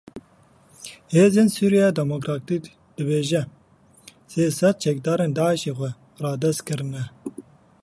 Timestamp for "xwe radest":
5.77-6.61